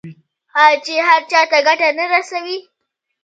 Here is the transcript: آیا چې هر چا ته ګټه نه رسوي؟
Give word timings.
آیا 0.63 0.77
چې 0.85 0.93
هر 1.07 1.21
چا 1.31 1.41
ته 1.51 1.57
ګټه 1.67 1.89
نه 1.97 2.05
رسوي؟ 2.11 2.57